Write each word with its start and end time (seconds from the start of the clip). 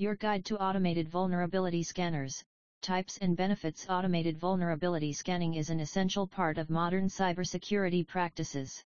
Your 0.00 0.14
Guide 0.14 0.44
to 0.44 0.62
Automated 0.62 1.08
Vulnerability 1.08 1.82
Scanners, 1.82 2.44
Types 2.82 3.18
and 3.18 3.36
Benefits 3.36 3.84
Automated 3.88 4.38
vulnerability 4.38 5.12
scanning 5.12 5.54
is 5.54 5.70
an 5.70 5.80
essential 5.80 6.24
part 6.24 6.56
of 6.56 6.70
modern 6.70 7.08
cybersecurity 7.08 8.06
practices. 8.06 8.84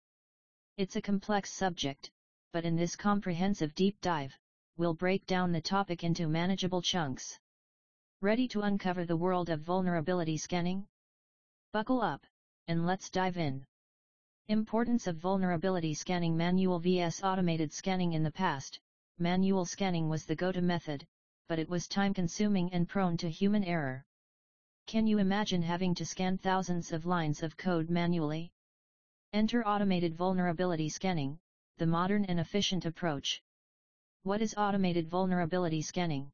It's 0.77 0.97
a 0.97 1.01
complex 1.01 1.51
subject, 1.51 2.11
but 2.53 2.63
in 2.63 2.75
this 2.75 2.95
comprehensive 2.95 3.73
deep 3.73 3.99
dive, 4.01 4.37
we'll 4.77 4.93
break 4.93 5.25
down 5.25 5.51
the 5.51 5.61
topic 5.61 6.03
into 6.03 6.27
manageable 6.27 6.83
chunks. 6.83 7.39
Ready 8.21 8.47
to 8.49 8.61
uncover 8.61 9.03
the 9.03 9.17
world 9.17 9.49
of 9.49 9.61
vulnerability 9.61 10.37
scanning? 10.37 10.85
Buckle 11.73 12.03
up, 12.03 12.23
and 12.67 12.85
let's 12.85 13.09
dive 13.09 13.39
in. 13.39 13.65
Importance 14.47 15.07
of 15.07 15.17
vulnerability 15.17 15.95
scanning 15.95 16.37
manual 16.37 16.77
vs 16.77 17.23
automated 17.23 17.73
scanning 17.73 18.13
in 18.13 18.21
the 18.21 18.31
past, 18.31 18.79
manual 19.19 19.65
scanning 19.65 20.09
was 20.09 20.25
the 20.25 20.35
go-to 20.35 20.61
method, 20.61 21.05
but 21.47 21.59
it 21.59 21.69
was 21.69 21.87
time-consuming 21.87 22.71
and 22.73 22.87
prone 22.87 23.17
to 23.17 23.29
human 23.29 23.63
error. 23.63 24.05
Can 24.87 25.07
you 25.07 25.19
imagine 25.19 25.61
having 25.61 25.93
to 25.95 26.05
scan 26.05 26.37
thousands 26.37 26.91
of 26.91 27.05
lines 27.05 27.43
of 27.43 27.57
code 27.57 27.89
manually? 27.89 28.51
Enter 29.33 29.65
automated 29.67 30.15
vulnerability 30.15 30.89
scanning, 30.89 31.37
the 31.77 31.85
modern 31.85 32.25
and 32.25 32.39
efficient 32.39 32.85
approach. 32.85 33.41
What 34.23 34.41
is 34.41 34.55
automated 34.57 35.07
vulnerability 35.07 35.81
scanning? 35.81 36.31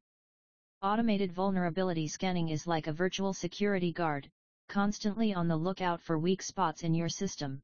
Automated 0.82 1.32
vulnerability 1.32 2.08
scanning 2.08 2.48
is 2.48 2.66
like 2.66 2.86
a 2.86 2.92
virtual 2.92 3.32
security 3.32 3.92
guard, 3.92 4.30
constantly 4.68 5.32
on 5.34 5.48
the 5.48 5.56
lookout 5.56 6.00
for 6.00 6.18
weak 6.18 6.42
spots 6.42 6.82
in 6.82 6.94
your 6.94 7.08
system. 7.08 7.62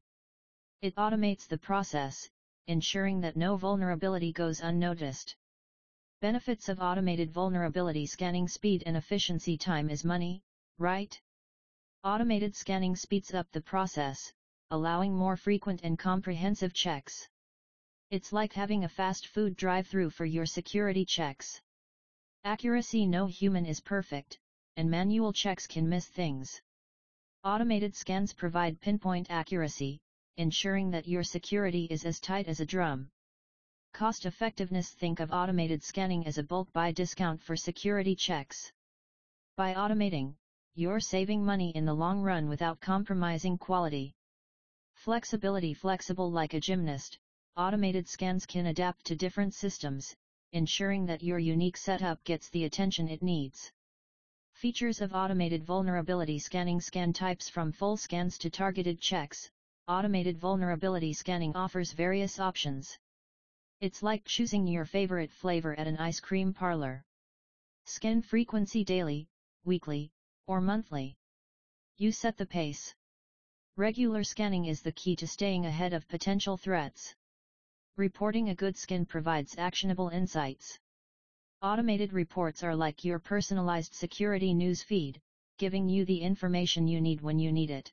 It 0.81 0.95
automates 0.95 1.47
the 1.47 1.57
process, 1.57 2.29
ensuring 2.67 3.21
that 3.21 3.35
no 3.35 3.55
vulnerability 3.55 4.31
goes 4.31 4.61
unnoticed. 4.61 5.35
Benefits 6.21 6.69
of 6.69 6.79
automated 6.79 7.31
vulnerability 7.31 8.05
scanning 8.05 8.47
speed 8.47 8.83
and 8.85 8.95
efficiency 8.95 9.57
time 9.57 9.89
is 9.89 10.05
money, 10.05 10.41
right? 10.77 11.19
Automated 12.03 12.55
scanning 12.55 12.95
speeds 12.95 13.33
up 13.33 13.47
the 13.51 13.61
process, 13.61 14.33
allowing 14.71 15.13
more 15.13 15.35
frequent 15.35 15.81
and 15.83 15.99
comprehensive 15.99 16.73
checks. 16.73 17.27
It's 18.09 18.31
like 18.31 18.53
having 18.53 18.83
a 18.83 18.89
fast 18.89 19.27
food 19.27 19.55
drive-through 19.55 20.11
for 20.11 20.25
your 20.25 20.45
security 20.45 21.03
checks. 21.03 21.59
Accuracy 22.43 23.05
No 23.05 23.25
human 23.25 23.65
is 23.65 23.79
perfect, 23.79 24.37
and 24.77 24.89
manual 24.89 25.33
checks 25.33 25.67
can 25.67 25.89
miss 25.89 26.07
things. 26.07 26.61
Automated 27.43 27.95
scans 27.95 28.33
provide 28.33 28.79
pinpoint 28.81 29.27
accuracy, 29.29 29.99
ensuring 30.37 30.89
that 30.91 31.07
your 31.07 31.23
security 31.23 31.85
is 31.85 32.05
as 32.05 32.19
tight 32.19 32.47
as 32.47 32.59
a 32.59 32.65
drum. 32.65 33.09
Cost 33.93 34.25
effectiveness 34.25 34.89
Think 34.91 35.19
of 35.19 35.31
automated 35.31 35.83
scanning 35.83 36.25
as 36.25 36.37
a 36.37 36.43
bulk 36.43 36.73
buy 36.73 36.91
discount 36.91 37.41
for 37.41 37.55
security 37.55 38.15
checks. 38.15 38.71
By 39.55 39.75
automating, 39.75 40.35
you're 40.73 40.99
saving 40.99 41.45
money 41.45 41.69
in 41.75 41.85
the 41.85 41.93
long 41.93 42.21
run 42.21 42.49
without 42.49 42.79
compromising 42.79 43.59
quality. 43.59 44.15
Flexibility 44.95 45.75
Flexible 45.75 46.31
like 46.31 46.55
a 46.55 46.59
gymnast, 46.59 47.19
automated 47.55 48.07
scans 48.07 48.47
can 48.47 48.65
adapt 48.65 49.05
to 49.05 49.15
different 49.15 49.53
systems, 49.53 50.15
ensuring 50.53 51.05
that 51.05 51.21
your 51.21 51.37
unique 51.37 51.77
setup 51.77 52.23
gets 52.23 52.49
the 52.49 52.63
attention 52.63 53.07
it 53.07 53.21
needs. 53.21 53.71
Features 54.53 55.01
of 55.01 55.13
automated 55.13 55.63
vulnerability 55.63 56.39
scanning 56.39 56.79
Scan 56.79 57.13
types 57.13 57.49
from 57.49 57.71
full 57.71 57.97
scans 57.97 58.37
to 58.39 58.49
targeted 58.49 58.99
checks, 58.99 59.51
automated 59.87 60.37
vulnerability 60.37 61.11
scanning 61.11 61.53
offers 61.55 61.91
various 61.91 62.39
options. 62.39 62.97
It's 63.81 64.01
like 64.01 64.23
choosing 64.23 64.65
your 64.65 64.85
favorite 64.85 65.29
flavor 65.29 65.77
at 65.77 65.87
an 65.87 65.97
ice 65.97 66.21
cream 66.21 66.53
parlor. 66.53 67.03
Scan 67.85 68.21
frequency 68.21 68.85
daily, 68.85 69.27
weekly, 69.65 70.09
or 70.47 70.61
monthly. 70.61 71.15
You 71.97 72.13
set 72.13 72.37
the 72.37 72.45
pace. 72.45 72.93
Regular 73.75 74.23
scanning 74.23 74.65
is 74.65 74.81
the 74.81 74.93
key 74.93 75.17
to 75.17 75.27
staying 75.27 75.65
ahead 75.65 75.91
of 75.91 76.07
potential 76.07 76.55
threats. 76.55 77.13
Reporting 77.97 78.49
a 78.49 78.55
good 78.55 78.77
scan 78.77 79.05
provides 79.05 79.57
actionable 79.57 80.07
insights. 80.07 80.79
Automated 81.61 82.13
reports 82.13 82.63
are 82.63 82.75
like 82.75 83.03
your 83.03 83.19
personalized 83.19 83.93
security 83.93 84.53
news 84.53 84.81
feed, 84.81 85.19
giving 85.57 85.89
you 85.89 86.05
the 86.05 86.21
information 86.21 86.87
you 86.87 87.01
need 87.01 87.19
when 87.19 87.37
you 87.37 87.51
need 87.51 87.69
it. 87.69 87.91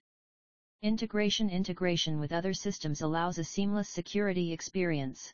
Integration 0.82 1.50
Integration 1.50 2.18
with 2.18 2.32
other 2.32 2.54
systems 2.54 3.02
allows 3.02 3.36
a 3.36 3.44
seamless 3.44 3.90
security 3.90 4.50
experience. 4.50 5.30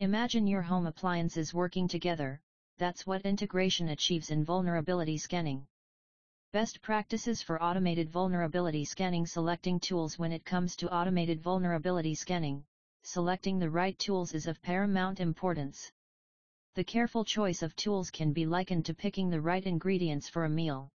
Imagine 0.00 0.46
your 0.46 0.62
home 0.62 0.86
appliances 0.86 1.52
working 1.52 1.86
together, 1.86 2.40
that's 2.78 3.06
what 3.06 3.26
integration 3.26 3.90
achieves 3.90 4.30
in 4.30 4.42
vulnerability 4.42 5.18
scanning. 5.18 5.66
Best 6.54 6.80
practices 6.80 7.42
for 7.42 7.62
automated 7.62 8.08
vulnerability 8.08 8.86
scanning 8.86 9.26
Selecting 9.26 9.78
tools 9.78 10.18
When 10.18 10.32
it 10.32 10.46
comes 10.46 10.76
to 10.76 10.90
automated 10.90 11.42
vulnerability 11.42 12.14
scanning, 12.14 12.64
selecting 13.02 13.58
the 13.58 13.68
right 13.68 13.98
tools 13.98 14.32
is 14.32 14.46
of 14.46 14.62
paramount 14.62 15.20
importance. 15.20 15.92
The 16.74 16.84
careful 16.84 17.26
choice 17.26 17.60
of 17.60 17.76
tools 17.76 18.10
can 18.10 18.32
be 18.32 18.46
likened 18.46 18.86
to 18.86 18.94
picking 18.94 19.28
the 19.28 19.42
right 19.42 19.66
ingredients 19.66 20.30
for 20.30 20.46
a 20.46 20.48
meal. 20.48 20.88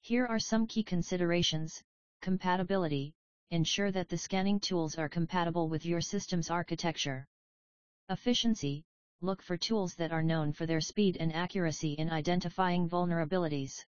Here 0.00 0.26
are 0.26 0.38
some 0.38 0.68
key 0.68 0.84
considerations 0.84 1.82
Compatibility 2.24 3.12
Ensure 3.50 3.90
that 3.90 4.08
the 4.08 4.16
scanning 4.16 4.58
tools 4.58 4.96
are 4.96 5.10
compatible 5.10 5.68
with 5.68 5.84
your 5.84 6.00
system's 6.00 6.48
architecture. 6.48 7.26
Efficiency 8.08 8.82
Look 9.20 9.42
for 9.42 9.58
tools 9.58 9.94
that 9.96 10.10
are 10.10 10.22
known 10.22 10.50
for 10.50 10.64
their 10.64 10.80
speed 10.80 11.18
and 11.20 11.34
accuracy 11.34 11.92
in 11.92 12.08
identifying 12.08 12.88
vulnerabilities. 12.88 13.84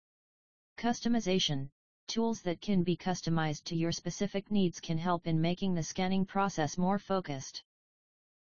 Customization 0.78 1.68
Tools 2.08 2.40
that 2.40 2.62
can 2.62 2.82
be 2.82 2.96
customized 2.96 3.64
to 3.64 3.76
your 3.76 3.92
specific 3.92 4.50
needs 4.50 4.80
can 4.80 4.96
help 4.96 5.26
in 5.26 5.38
making 5.38 5.74
the 5.74 5.82
scanning 5.82 6.24
process 6.24 6.78
more 6.78 6.98
focused. 6.98 7.62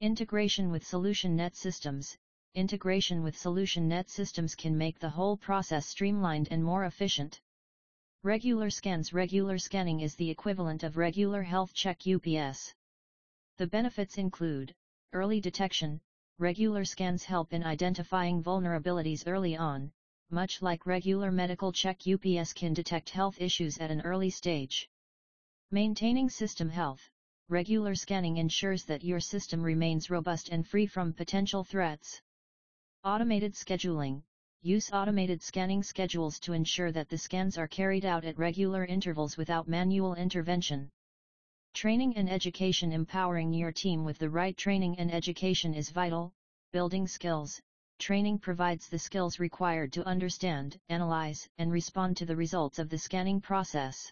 Integration 0.02 0.70
with 0.70 0.84
SolutionNet 0.84 1.56
systems 1.56 2.18
Integration 2.56 3.24
with 3.24 3.38
SolutionNet 3.38 4.10
systems 4.10 4.54
can 4.54 4.78
make 4.78 5.00
the 5.00 5.12
whole 5.12 5.38
process 5.38 5.86
streamlined 5.86 6.50
and 6.52 6.62
more 6.62 6.84
efficient. 6.84 7.40
Regular 8.28 8.70
scans 8.70 9.14
Regular 9.14 9.58
scanning 9.58 10.02
is 10.02 10.14
the 10.16 10.30
equivalent 10.30 10.84
of 10.84 10.98
regular 10.98 11.42
health 11.44 11.74
check 11.74 12.02
UPS. 12.06 12.74
The 13.58 13.68
benefits 13.68 14.18
include 14.18 14.74
early 15.14 15.40
detection, 15.40 16.02
regular 16.38 16.84
scans 16.84 17.24
help 17.24 17.54
in 17.54 17.64
identifying 17.64 18.44
vulnerabilities 18.44 19.24
early 19.28 19.56
on, 19.56 19.94
much 20.30 20.62
like 20.62 20.86
regular 20.86 21.32
medical 21.32 21.72
check 21.72 22.02
UPS 22.06 22.52
can 22.52 22.74
detect 22.74 23.12
health 23.12 23.40
issues 23.40 23.78
at 23.78 23.92
an 23.92 24.02
early 24.02 24.30
stage. 24.30 24.90
Maintaining 25.72 26.30
system 26.30 26.70
health, 26.70 27.10
regular 27.48 27.96
scanning 27.96 28.36
ensures 28.36 28.84
that 28.84 29.06
your 29.06 29.22
system 29.22 29.64
remains 29.64 30.10
robust 30.10 30.50
and 30.50 30.68
free 30.68 30.86
from 30.86 31.14
potential 31.14 31.64
threats. 31.64 32.22
Automated 33.06 33.54
scheduling, 33.54 34.22
Use 34.64 34.92
automated 34.92 35.42
scanning 35.42 35.84
schedules 35.84 36.40
to 36.40 36.54
ensure 36.54 36.92
that 36.92 37.10
the 37.10 37.18
scans 37.18 37.58
are 37.58 37.68
carried 37.68 38.06
out 38.06 38.26
at 38.26 38.38
regular 38.38 38.86
intervals 38.86 39.38
without 39.38 39.68
manual 39.68 40.16
intervention. 40.16 40.90
Training 41.74 42.18
and 42.18 42.30
education 42.30 42.92
Empowering 42.92 43.54
your 43.54 43.72
team 43.72 44.04
with 44.04 44.18
the 44.18 44.30
right 44.30 44.58
training 44.58 44.98
and 44.98 45.14
education 45.14 45.74
is 45.74 45.92
vital, 45.92 46.34
building 46.74 47.08
skills. 47.08 47.62
Training 48.00 48.40
provides 48.40 48.90
the 48.90 48.98
skills 49.00 49.40
required 49.40 49.94
to 49.94 50.08
understand, 50.08 50.78
analyze, 50.90 51.48
and 51.60 51.72
respond 51.72 52.18
to 52.18 52.26
the 52.26 52.36
results 52.36 52.80
of 52.80 52.90
the 52.90 52.98
scanning 52.98 53.40
process. 53.40 54.12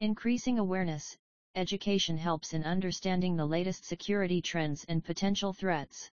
Increasing 0.00 0.58
awareness, 0.58 1.16
education 1.54 2.16
helps 2.16 2.52
in 2.52 2.64
understanding 2.64 3.36
the 3.36 3.46
latest 3.46 3.84
security 3.84 4.42
trends 4.42 4.84
and 4.88 5.04
potential 5.04 5.52
threats. 5.52 6.10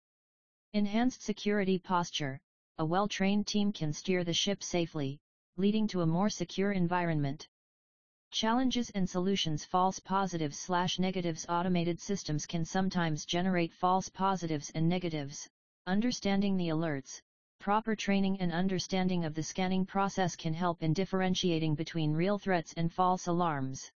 Enhanced 0.72 1.22
security 1.22 1.78
posture, 1.78 2.40
a 2.78 2.84
well-trained 2.84 3.46
team 3.46 3.72
can 3.72 3.92
steer 3.92 4.24
the 4.24 4.32
ship 4.32 4.62
safely, 4.62 5.18
leading 5.56 5.86
to 5.86 6.00
a 6.00 6.06
more 6.06 6.30
secure 6.30 6.72
environment. 6.72 7.46
Challenges 8.30 8.88
and 8.90 9.08
solutions 9.08 9.64
False 9.64 9.98
positives 9.98 10.58
slash 10.58 10.98
negatives 10.98 11.44
Automated 11.48 12.00
systems 12.00 12.46
can 12.46 12.64
sometimes 12.64 13.26
generate 13.26 13.72
false 13.72 14.08
positives 14.08 14.70
and 14.74 14.88
negatives. 14.88 15.46
Understanding 15.86 16.56
the 16.56 16.68
alerts, 16.68 17.20
proper 17.58 17.94
training 17.94 18.40
and 18.40 18.50
understanding 18.50 19.24
of 19.24 19.34
the 19.34 19.42
scanning 19.42 19.84
process 19.84 20.34
can 20.34 20.54
help 20.54 20.82
in 20.82 20.92
differentiating 20.92 21.74
between 21.74 22.12
real 22.12 22.38
threats 22.38 22.72
and 22.76 22.90
false 22.90 23.26
alarms. 23.26 23.92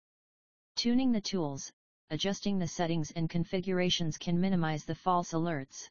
Tuning 0.76 1.12
the 1.12 1.20
tools, 1.20 1.72
adjusting 2.10 2.58
the 2.58 2.66
settings 2.66 3.12
and 3.12 3.30
configurations 3.30 4.18
can 4.18 4.40
minimize 4.40 4.84
the 4.84 4.94
false 4.94 5.32
alerts. 5.32 5.88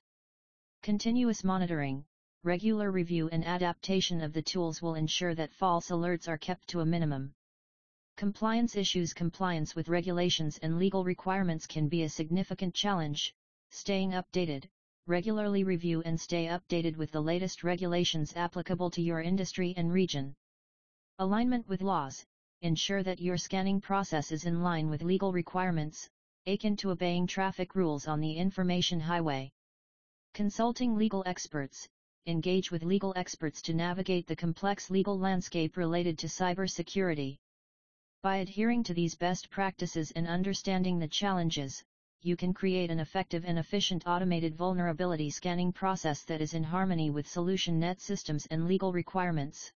Continuous 0.82 1.44
monitoring, 1.44 2.04
regular 2.44 2.92
review 2.92 3.30
and 3.30 3.46
adaptation 3.46 4.20
of 4.20 4.34
the 4.34 4.42
tools 4.42 4.82
will 4.82 4.96
ensure 4.96 5.34
that 5.34 5.54
false 5.54 5.90
alerts 5.90 6.28
are 6.28 6.38
kept 6.38 6.68
to 6.68 6.82
a 6.82 6.86
minimum. 6.86 7.34
Compliance 8.18 8.76
issues 8.76 9.14
Compliance 9.14 9.76
with 9.76 9.88
regulations 9.88 10.60
and 10.62 10.78
legal 10.78 11.06
requirements 11.06 11.66
can 11.66 11.88
be 11.88 12.04
a 12.04 12.10
significant 12.10 12.74
challenge, 12.76 13.34
staying 13.72 14.12
updated, 14.12 14.66
regularly 15.08 15.64
review 15.64 16.02
and 16.04 16.20
stay 16.20 16.48
updated 16.48 16.96
with 16.96 17.12
the 17.12 17.22
latest 17.22 17.64
regulations 17.64 18.36
applicable 18.36 18.92
to 18.92 19.02
your 19.02 19.22
industry 19.22 19.74
and 19.78 19.92
region. 19.92 20.34
Alignment 21.20 21.68
with 21.68 21.82
laws, 21.82 22.26
ensure 22.62 23.04
that 23.04 23.22
your 23.22 23.38
scanning 23.38 23.82
process 23.82 24.32
is 24.32 24.46
in 24.46 24.62
line 24.62 24.90
with 24.90 25.02
legal 25.02 25.32
requirements, 25.32 26.10
akin 26.46 26.76
to 26.76 26.92
obeying 26.92 27.26
traffic 27.26 27.74
rules 27.74 28.08
on 28.08 28.20
the 28.20 28.34
information 28.34 29.00
highway. 29.00 29.52
Consulting 30.34 30.96
legal 30.96 31.24
experts, 31.26 31.88
engage 32.26 32.72
with 32.72 32.84
legal 32.84 33.14
experts 33.16 33.62
to 33.62 33.74
navigate 33.74 34.26
the 34.28 34.36
complex 34.36 34.90
legal 34.90 35.20
landscape 35.20 35.76
related 35.76 36.18
to 36.18 36.28
cybersecurity. 36.28 37.38
By 38.22 38.38
adhering 38.38 38.84
to 38.84 38.94
these 38.94 39.16
best 39.16 39.50
practices 39.50 40.12
and 40.12 40.28
understanding 40.28 41.00
the 41.00 41.08
challenges, 41.08 41.84
you 42.22 42.38
can 42.38 42.54
create 42.54 42.90
an 42.90 43.02
effective 43.02 43.44
and 43.44 43.60
efficient 43.60 44.08
automated 44.08 44.56
vulnerability 44.56 45.30
scanning 45.30 45.74
process 45.74 46.24
that 46.24 46.40
is 46.40 46.54
in 46.54 46.64
harmony 46.64 47.10
with 47.10 47.28
SolutionNet 47.28 48.00
systems 48.00 48.46
and 48.46 48.66
legal 48.66 48.94
requirements. 48.94 49.74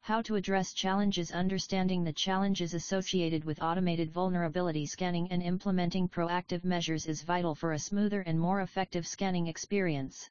How 0.00 0.22
to 0.22 0.34
address 0.34 0.72
challenges 0.72 1.30
Understanding 1.30 2.02
the 2.02 2.12
challenges 2.12 2.74
associated 2.74 3.44
with 3.44 3.62
automated 3.62 4.10
vulnerability 4.10 4.86
scanning 4.86 5.30
and 5.30 5.40
implementing 5.40 6.08
proactive 6.08 6.64
measures 6.64 7.06
is 7.06 7.22
vital 7.22 7.54
for 7.54 7.74
a 7.74 7.78
smoother 7.78 8.22
and 8.22 8.40
more 8.40 8.62
effective 8.62 9.06
scanning 9.06 9.46
experience. 9.46 10.28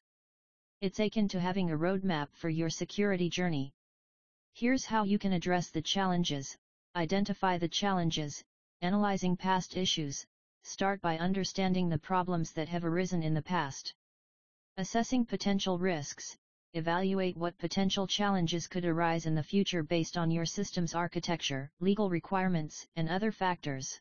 It's 0.82 1.02
akin 1.02 1.28
to 1.28 1.42
having 1.42 1.72
a 1.72 1.78
roadmap 1.78 2.30
for 2.32 2.48
your 2.48 2.70
security 2.70 3.30
journey. 3.30 3.74
Here's 4.54 4.86
how 4.86 5.04
you 5.04 5.20
can 5.20 5.34
address 5.34 5.72
the 5.72 5.82
challenges, 5.82 6.56
identify 6.96 7.58
the 7.58 7.68
challenges, 7.68 8.42
analyzing 8.80 9.36
past 9.36 9.76
issues, 9.76 10.26
start 10.64 11.02
by 11.02 11.18
understanding 11.18 11.90
the 11.90 11.98
problems 11.98 12.54
that 12.54 12.70
have 12.70 12.86
arisen 12.86 13.24
in 13.24 13.34
the 13.34 13.42
past. 13.42 13.94
Assessing 14.78 15.26
potential 15.26 15.78
risks, 15.78 16.38
evaluate 16.72 17.36
what 17.36 17.58
potential 17.58 18.08
challenges 18.08 18.66
could 18.66 18.86
arise 18.86 19.26
in 19.26 19.36
the 19.36 19.44
future 19.44 19.84
based 19.84 20.16
on 20.16 20.32
your 20.32 20.46
system's 20.46 20.96
architecture, 20.96 21.70
legal 21.82 22.10
requirements, 22.10 22.88
and 22.96 23.10
other 23.10 23.34
factors. 23.34 24.00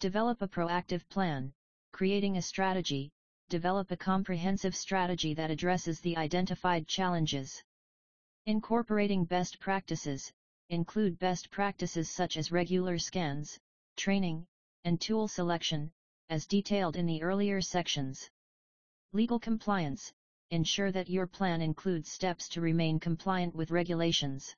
Develop 0.00 0.42
a 0.42 0.48
proactive 0.48 1.08
plan, 1.08 1.54
creating 1.92 2.36
a 2.36 2.42
strategy, 2.42 3.10
develop 3.48 3.90
a 3.90 3.96
comprehensive 3.96 4.74
strategy 4.74 5.34
that 5.34 5.50
addresses 5.50 6.00
the 6.00 6.16
identified 6.16 6.86
challenges. 6.88 7.62
Incorporating 8.46 9.24
best 9.24 9.60
practices, 9.60 10.32
include 10.70 11.18
best 11.18 11.50
practices 11.50 12.10
such 12.10 12.36
as 12.36 12.50
regular 12.50 12.98
scans, 12.98 13.58
training, 13.96 14.46
and 14.84 15.00
tool 15.00 15.28
selection, 15.28 15.90
as 16.28 16.46
detailed 16.46 16.96
in 16.96 17.06
the 17.06 17.22
earlier 17.22 17.60
sections. 17.60 18.28
Legal 19.12 19.38
compliance, 19.38 20.12
ensure 20.50 20.90
that 20.92 21.08
your 21.08 21.26
plan 21.26 21.62
includes 21.62 22.10
steps 22.10 22.48
to 22.48 22.60
remain 22.60 22.98
compliant 22.98 23.54
with 23.54 23.70
regulations. 23.70 24.54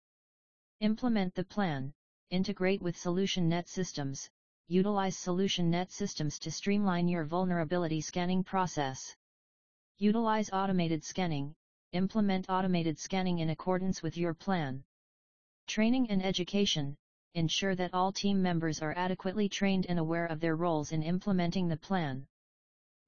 Implement 0.81 1.35
the 1.35 1.45
plan, 1.45 1.93
integrate 2.31 2.81
with 2.81 2.97
SolutionNet 2.97 3.69
systems, 3.69 4.31
utilize 4.71 5.17
SolutionNet 5.17 5.91
systems 5.91 6.39
to 6.39 6.51
streamline 6.51 7.09
your 7.09 7.25
vulnerability 7.25 8.03
scanning 8.03 8.45
process. 8.45 9.17
Utilize 9.97 10.51
automated 10.53 11.03
scanning, 11.03 11.55
implement 11.93 12.51
automated 12.51 12.99
scanning 12.99 13.39
in 13.39 13.49
accordance 13.49 14.03
with 14.03 14.19
your 14.19 14.35
plan. 14.35 14.85
Training 15.67 16.11
and 16.11 16.23
education, 16.23 16.95
ensure 17.33 17.75
that 17.77 17.95
all 17.95 18.13
team 18.13 18.43
members 18.43 18.83
are 18.83 18.93
adequately 18.95 19.49
trained 19.49 19.87
and 19.89 19.99
aware 19.99 20.27
of 20.27 20.39
their 20.39 20.57
roles 20.57 20.93
in 20.93 21.03
implementing 21.03 21.67
the 21.67 21.77
plan. 21.79 22.27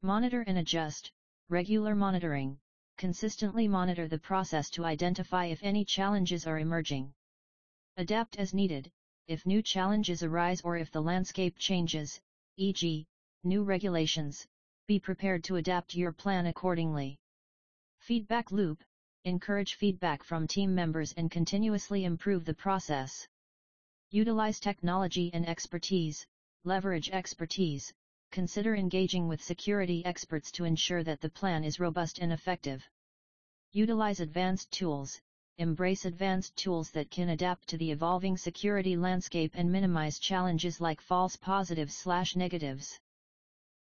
Monitor 0.01 0.43
and 0.47 0.57
adjust, 0.57 1.13
regular 1.51 1.95
monitoring, 1.95 2.59
consistently 2.97 3.69
monitor 3.69 4.09
the 4.09 4.19
process 4.19 4.71
to 4.71 4.87
identify 4.87 5.45
if 5.45 5.63
any 5.63 5.85
challenges 5.85 6.47
are 6.47 6.59
emerging. 6.59 7.13
Adapt 7.99 8.37
as 8.39 8.55
needed, 8.55 8.91
if 9.31 9.47
new 9.47 9.63
challenges 9.63 10.25
arise 10.25 10.61
or 10.63 10.77
if 10.77 10.91
the 10.91 11.01
landscape 11.01 11.57
changes, 11.57 12.21
e.g., 12.57 13.07
new 13.45 13.63
regulations, 13.63 14.45
be 14.89 14.99
prepared 14.99 15.45
to 15.45 15.55
adapt 15.55 15.95
your 15.95 16.11
plan 16.11 16.47
accordingly. 16.47 17.17
Feedback 18.01 18.51
loop, 18.51 18.83
encourage 19.25 19.75
feedback 19.75 20.25
from 20.25 20.49
team 20.49 20.75
members 20.75 21.13
and 21.17 21.31
continuously 21.31 22.07
improve 22.07 22.45
the 22.45 22.55
process. 22.55 23.29
Utilize 24.11 24.59
technology 24.59 25.31
and 25.33 25.49
expertise, 25.49 26.27
leverage 26.65 27.09
expertise, 27.11 27.93
consider 28.33 28.75
engaging 28.75 29.29
with 29.29 29.41
security 29.41 30.05
experts 30.05 30.51
to 30.51 30.65
ensure 30.65 31.05
that 31.05 31.21
the 31.21 31.31
plan 31.31 31.63
is 31.63 31.79
robust 31.79 32.19
and 32.19 32.33
effective. 32.33 32.85
Utilize 33.71 34.19
advanced 34.19 34.73
tools, 34.73 35.21
embrace 35.61 36.07
advanced 36.07 36.57
tools 36.57 36.91
that 36.91 37.11
can 37.11 37.29
adapt 37.29 37.69
to 37.69 37.77
the 37.77 37.91
evolving 37.91 38.35
security 38.35 38.97
landscape 38.97 39.53
and 39.55 39.71
minimize 39.71 40.19
challenges 40.19 40.81
like 40.81 41.03
false 41.03 41.37
positives 41.37 41.95
slash 41.95 42.35
negatives. 42.35 42.99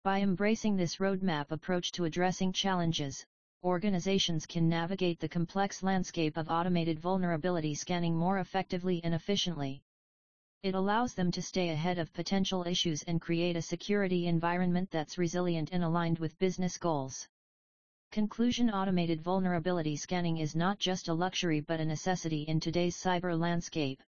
By 0.04 0.20
embracing 0.20 0.76
this 0.76 0.98
roadmap 0.98 1.52
approach 1.52 1.94
to 1.94 2.04
addressing 2.04 2.52
challenges, 2.52 3.26
organizations 3.64 4.46
can 4.46 4.68
navigate 4.68 5.22
the 5.22 5.30
complex 5.30 5.82
landscape 5.82 6.36
of 6.36 6.50
automated 6.50 7.00
vulnerability 7.00 7.74
scanning 7.74 8.14
more 8.14 8.40
effectively 8.40 9.00
and 9.06 9.14
efficiently. 9.14 9.82
It 10.64 10.76
allows 10.76 11.14
them 11.14 11.32
to 11.32 11.42
stay 11.42 11.70
ahead 11.70 11.98
of 11.98 12.12
potential 12.12 12.68
issues 12.68 13.04
and 13.04 13.22
create 13.22 13.56
a 13.56 13.62
security 13.62 14.28
environment 14.28 14.92
that's 14.92 15.18
resilient 15.18 15.70
and 15.72 15.86
aligned 15.86 16.20
with 16.20 16.38
business 16.40 16.78
goals. 16.78 17.26
Conclusion 18.12 18.72
Automated 18.72 19.22
vulnerability 19.22 19.96
scanning 19.96 20.40
is 20.40 20.56
not 20.56 20.80
just 20.80 21.10
a 21.10 21.14
luxury 21.14 21.60
but 21.60 21.80
a 21.80 21.86
necessity 21.86 22.42
in 22.42 22.60
today's 22.60 22.98
cyber 22.98 23.40
landscape. 23.40 24.02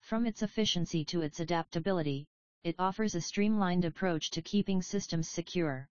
From 0.00 0.26
its 0.26 0.42
efficiency 0.42 1.04
to 1.04 1.20
its 1.20 1.38
adaptability, 1.38 2.26
it 2.64 2.74
offers 2.80 3.14
a 3.14 3.20
streamlined 3.20 3.84
approach 3.84 4.30
to 4.30 4.42
keeping 4.42 4.82
systems 4.82 5.28
secure. 5.28 5.88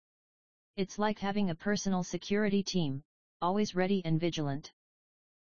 It's 0.76 0.98
like 0.98 1.20
having 1.20 1.52
a 1.52 1.56
personal 1.56 2.02
security 2.02 2.64
team, 2.64 3.04
always 3.44 3.76
ready 3.76 4.02
and 4.06 4.20
vigilant. 4.20 4.72